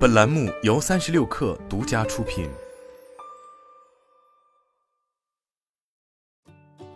[0.00, 2.48] 本栏目由三十六氪独家出品。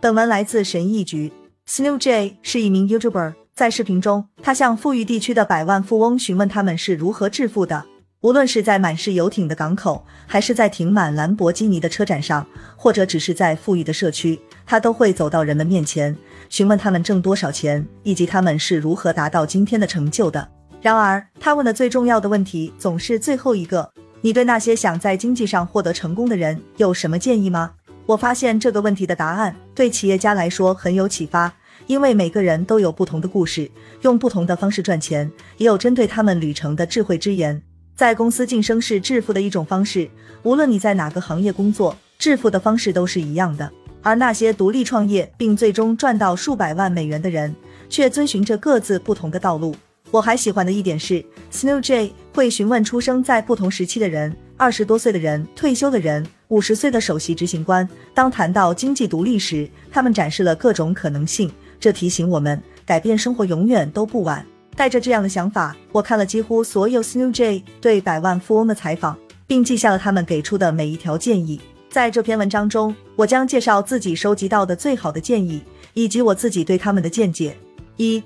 [0.01, 1.31] 本文来自神译局。
[1.67, 7.85] Snoo J 是一名 YouTuber，在视频中，他向富裕地区的百万富翁询问他们是如何致富的。
[8.21, 16.17] 无论是在满是游艇的港口，还是在停满兰博基尼的车展上，或者只是在富裕的社区，他都会走到人们面前，
[16.49, 20.54] 询问他们挣多少钱，以及他们是如何达到今天的成就的。
[20.81, 27.71] 然而，他问的最重要的问题总是最后一个：你对那些想在经济上获得成功的人有什么建议吗？
[28.05, 31.51] 我发现这个问题的答案对企业家来说很有启发，
[31.87, 33.69] 因为每个人都有不同的故事，
[34.01, 37.59] 用不同的方式赚钱，也有针对他们旅程的智慧之言。
[37.95, 40.07] 在公司晋升是致富的一种方式，
[40.43, 43.71] 无论你在哪个行业工作，致富的方式都是一样的。
[44.03, 47.55] 而那些独立创业并最终赚到数百万美元的人，
[47.89, 49.75] 却遵循着各自不同的道路。
[50.15, 56.25] 我还喜欢的一点是，Snow J 会询问出生在不同时期的人，二十多岁的人、退休的人。
[56.47, 61.51] 五十岁的首席执行官，当谈到经济独立时，他们展示了各种可能性。
[61.81, 64.45] 这提醒我们，改变生活永远都不晚。
[64.73, 71.59] 带着这样的想法，我看了几乎所有 Snow J 对百万富翁的采访，并记下了他们给出的每一条建议。
[71.89, 75.61] 在这篇文章中，我将介绍自己收集到的最好的建议，
[75.93, 77.57] 以及我自己对他们的见解。
[77.97, 78.21] 一，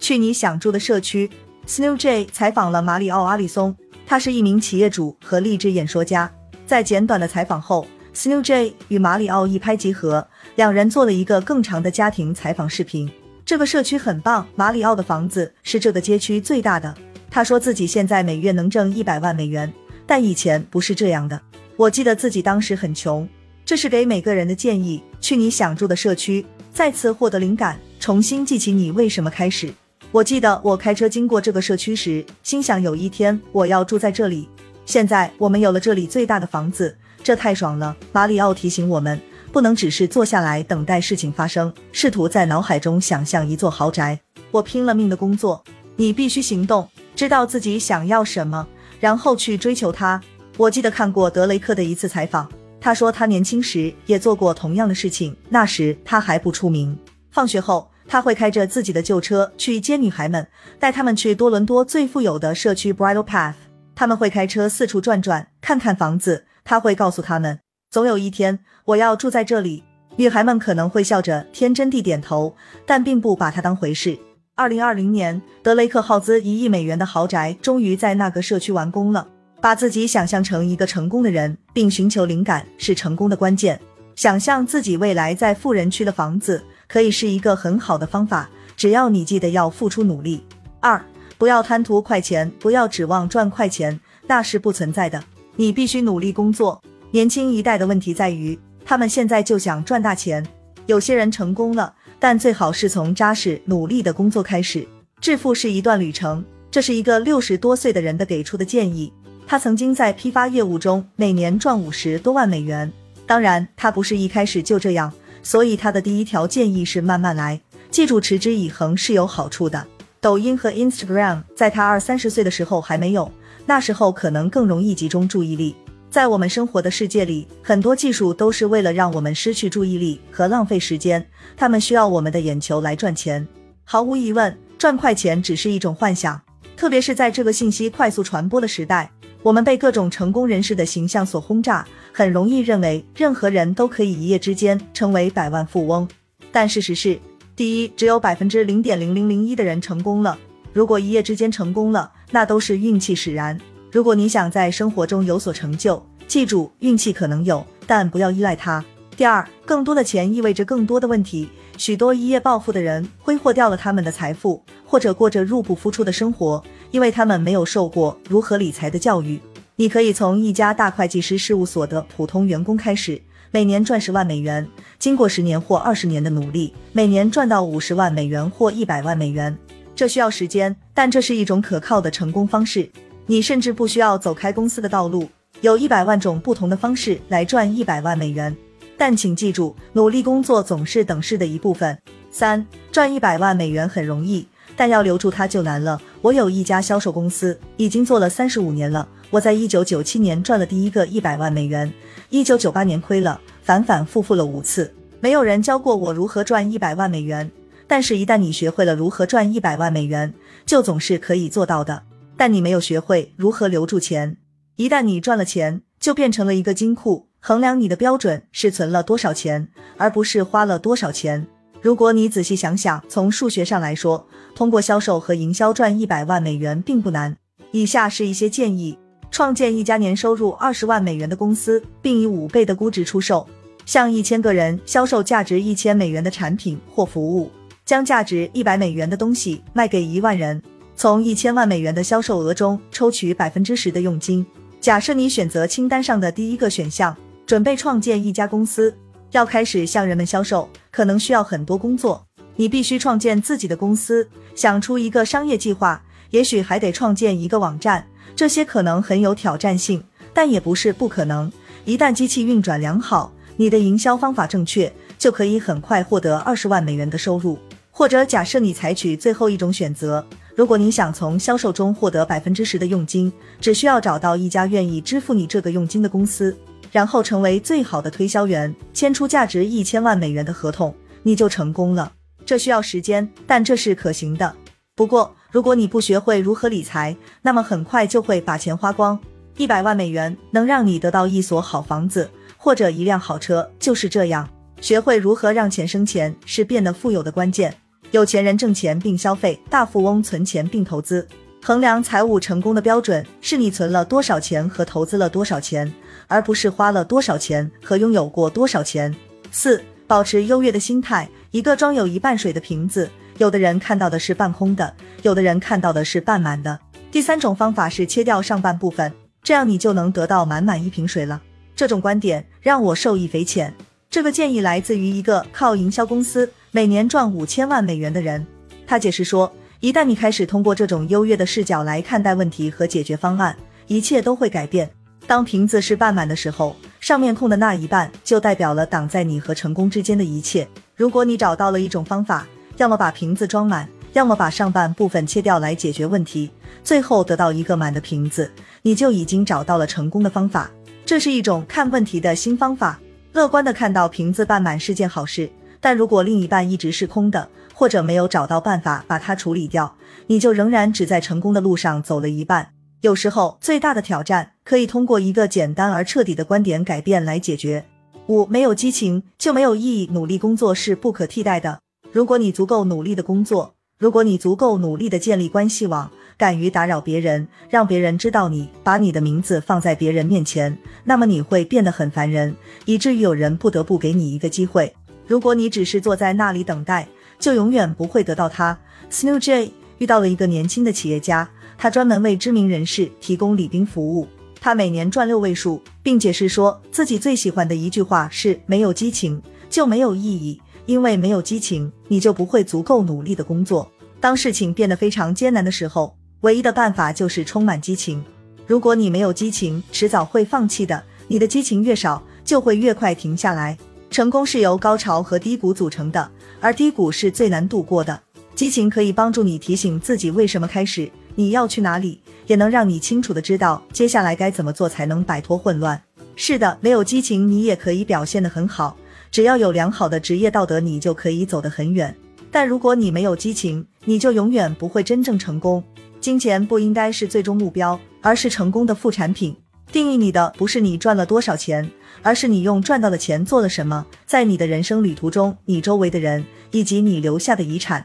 [0.00, 1.30] 去你想住的社区。
[1.66, 6.28] ，SnooJ 采访了马里奥·阿里松，他是一名企业主和励志演说家。
[6.66, 13.08] 在简短的采访后，SnooJ 与马里奥一拍即合，两人做了一个更长的家庭采访视频。
[13.44, 16.92] 这个社区很棒，马里奥的房子是这个街区最大的。
[17.30, 19.72] 他说自己现在每月能挣一百万美元，
[20.06, 21.40] 但以前不是这样的。
[21.76, 23.28] 我记得自己当时很穷。
[23.64, 29.72] 这是给每个人的建议：去你想住的社区，再次获得灵感，重新记起你为什么开始。
[30.12, 34.48] 我记得我开车经过这个社区时，心想有一天我要住在这里。
[34.84, 37.96] 现在我们有了这里最大的房子，这太爽了。
[38.10, 39.20] 马里奥提醒我们，
[39.52, 44.18] 不能只是坐下来等待事情发生，试图在脑海中想象一座豪宅。
[44.50, 45.62] 我拼了命的工作，
[45.94, 48.66] 你必须行动，知道自己想要什么，
[48.98, 50.20] 然后去追求它。
[50.56, 52.50] 我记得看过德雷克的一次采访，
[52.80, 56.98] 他说他年轻时也做过同样的事情，那时他还不出名。
[57.30, 60.44] 放学后，他会开着自己的旧车去接女孩们，
[60.80, 63.54] 带她们去多伦多最富有的社区 Bridal Path。
[63.94, 66.44] 他们会开车四处转转，看看房子。
[66.64, 69.84] 他会告诉他们，总有一天我要住在这里。
[70.16, 74.18] 女孩们可能会笑着天真地点头，但并不把他当回事。
[74.56, 79.28] 二零二零年，德雷克耗资一亿美元的豪宅终于在那个社区完工了。
[79.60, 83.80] 把自己想象成一个成功的人，并寻求灵感是成功的关键。
[84.16, 90.44] 想象自己未来在富人区的房子，可以是一个很好的方法，只要你记得要付出努力。
[90.80, 91.00] 二。
[91.38, 95.24] 不要贪图快钱，不要指望赚快钱，那是不存在的。
[95.56, 96.82] 你必须努力工作。
[97.12, 100.46] 年轻一代的问题在于，他们现在就想赚大钱。
[100.84, 104.86] 有些人成功了，但最好是从扎实努力的工作开始。
[105.18, 109.10] 致富是一段旅程，这是一个六十多岁的人的给出的建议。
[109.46, 112.92] 他曾经在批发业务中每年赚五十多万美元。
[113.26, 115.10] 当然，他不是一开始就这样，
[115.42, 117.60] 所以他的第一条建议是慢慢来。
[117.90, 119.86] 记住，持之以恒是有好处的。
[120.20, 123.30] 抖音和 Instagram 在他二三十岁的时候还没有，
[123.66, 125.74] 那时候可能更容易集中注意力。
[126.10, 131.24] 在我们生活的世界里，很多技术都是为了让我们失去注意力和浪费时间，
[131.56, 133.46] 他们需要我们的眼球来赚钱。
[133.84, 136.40] 毫无疑问，赚快钱只是一种幻想，
[136.76, 139.10] 特别是在这个信息快速传播的时代，
[139.42, 146.08] 我们被各种成功人士的形象所轰炸，很容易认为任何人都可以一夜之间成为百万富翁。
[146.50, 147.18] 但事实是。
[147.56, 150.38] 第一，只有百分之零点零零零一的人成功了。
[150.72, 153.58] 如果一夜之间成功了，那都是运气使然。
[153.92, 158.82] 如果你想在生活中有所成就，记住，运气可能有，但不要依赖它。
[159.14, 161.50] 第二，更多的钱意味着更多的问题。
[161.76, 169.38] 许多一夜暴富的人挥霍掉了他们的财富，或者过着入不敷出的生活，因为他们没有受过如何理财的教育。
[169.80, 173.18] 你可以从一家大会计师事务所的普通员工开始。
[173.50, 174.68] 每年赚十万美元，
[174.98, 179.56] 经过十年或二十年的努力，每年赚到五十万美元或一百万美元。
[179.96, 182.90] 这需要时间，但这是一种可靠的成功方式。
[183.24, 185.26] 你甚至不需要走开公司的道路，
[185.62, 188.54] 有一百万种不同的方式来赚一百万美元。
[188.98, 191.96] 但请记住，努力工作总是等式的一部分。
[192.30, 195.98] 三，赚一百万美元很容易，但要留住它就难了。
[196.22, 199.08] 我有一家销售公司，已经做了三十五年了。
[199.30, 201.90] 我在一九九七年赚了第一个一百万美元，
[202.28, 204.92] 一九九八年亏了，反反复复了五次。
[205.20, 207.50] 没有人教过我如何赚一百万美元，
[207.86, 210.34] 但是，一旦你学会了如何赚一百万美元，
[210.66, 212.02] 就总是可以做到的。
[212.36, 214.36] 但你没有学会如何留住钱。
[214.76, 221.46] 一旦你赚了钱，就变成了一个金库，衡量你的标准是存了多少钱，而不是花了多少钱。
[221.82, 227.34] 如果你仔细想想，从数学上来说，通过销售和营销赚一百万美元并不难。
[227.72, 228.98] 以下是一些建议：
[229.30, 233.46] 创建一家年收入二十万美元的公司，并以五倍的估值出售，
[233.86, 237.50] 向一千个人销售价值一千美元的产品或服务，
[237.86, 240.60] 将价值一百美元的东西卖给一万人。
[240.94, 244.44] 从一千万美元的销售额中抽取百分之十的佣金。
[244.80, 247.16] 假设你选择清单上的第一个选项，
[247.46, 248.94] 准备创建一家公司，
[249.32, 252.26] 要开始向人们销售，可能需要很多工作。
[252.56, 258.06] 你必须创建自己的公司，想出一个商业计划，也许还得创建一个网站。
[258.36, 260.02] 这些可能很有挑战性，
[260.34, 261.50] 但也不是不可能。
[261.84, 267.58] 一旦机器运转良好，你的营销方法正确，就可以很快获得二十万美元的收入。
[267.90, 270.24] 或者假设你采取最后一种选择。
[270.56, 276.54] 如果你想从销售中获得百分之十的佣金，只需要找到一家愿意支付你这个佣金的公司，
[276.90, 282.12] 然后成为最好的推销员，签出价值一千万美元的合同，你就成功了。
[282.44, 284.54] 这需要时间，但这是可行的。
[284.96, 289.18] 不过，如果你不学会如何理财，那么很快就会把钱花光。
[289.56, 294.48] 一百万美元能让你得到一所好房子或者一辆好车，就是这样。
[294.80, 297.74] 学会如何让钱生钱，是变得富有的关键。
[298.10, 301.26] 有钱人挣钱并消费，大富翁存钱并投资。
[301.62, 305.92] 衡量财务成功的标准是你存了多少钱和投资了多少钱，
[306.30, 309.14] 而不是花了多少钱和拥有过多少钱。
[309.50, 311.28] 四、保持优越的心态。
[311.50, 316.78] 一个装有一半水的瓶子，有的人看到的是半空的，有的人看到的是半满的。
[317.10, 319.12] 第三种方法是切掉上半部分，
[319.42, 321.42] 这样你就能得到满满一瓶水了。
[321.74, 323.74] 这种观点让我受益匪浅。
[324.08, 326.48] 这个建议来自于一个靠营销公司。
[326.70, 328.46] 每年赚五千万美元的人，
[328.86, 333.56] 他解释说，一旦你开始通过这种优越的视角来看待问题和解决方案，
[333.88, 334.88] 一切都会改变。
[335.30, 340.66] 当瓶子是半满的时候，上面空的那一半就代表了挡在你和成功之间的一切。
[340.96, 342.44] 如果你找到了一种方法，
[342.78, 346.50] 要么把瓶子装满，要么把上半部分切掉来解决问题，
[346.82, 348.50] 最后得到一个满的瓶子，
[348.82, 350.68] 你就已经找到了成功的方法。
[351.06, 352.98] 这是一种看问题的新方法。
[353.32, 355.48] 乐观的看到瓶子半满是件好事。
[355.80, 359.94] 但如果另一半一直是空的，或者没有找到办法把它处理掉，
[360.26, 362.72] 你就仍然只在成功的路上走了一半。
[363.02, 367.86] 有时候，最大的挑战可以通过一个简单而彻底的观点改变来解决。
[368.26, 371.80] 五，没有激情就没有意义，努力工作是不可替代的。
[372.12, 382.54] 如果你足够努力的工作，如果你足够努力的建立关系网，敢于打扰别人，让别人知道你把你的名字放在别人面前，那么你会变得很烦人，
[382.84, 384.94] 以至于有人不得不给你一个机会。
[385.26, 387.08] 如果你只是坐在那里等待，
[387.38, 388.78] 就永远不会得到它。
[389.10, 391.48] Snow J 遇到了一个年轻的企业家，
[391.82, 394.28] 他专门为知名人士提供礼宾服务，
[394.60, 399.40] 他每年赚六位数，并解释说自己最喜欢的一句话是：没有激情
[399.70, 403.90] 就没有意义，因为没有激情，你就不会足够努力的工作。
[404.20, 408.22] 当事情变得非常艰难的时候，唯一的办法就是充满激情。
[408.66, 411.02] 如果你没有激情，迟早会放弃的。
[411.28, 413.78] 你的激情越少，就会越快停下来。
[414.10, 416.30] 成功是由高潮和低谷组成的，
[416.60, 418.20] 而低谷是最难度过的。
[418.54, 426.00] 激情可以帮助你提醒自己为什么开始，你要去哪里，也能让你清楚的知道接下来该怎么做才能摆脱混乱。
[426.36, 428.96] 是的，没有激情你也可以表现得很好，
[429.30, 432.14] 只要有良好的职业道德，你就可以走得很远。
[432.50, 435.82] 但如果你没有激情，你就永远不会真正成功。
[436.20, 439.56] 金钱不应该是最终目标，而是成功的副产品。
[439.92, 441.90] 定义你的不是你赚了多少钱，
[442.22, 444.06] 而是你用赚到的钱做了什么。
[444.24, 448.04] 在你的人生旅途中，你周围的人以及你留下的遗产。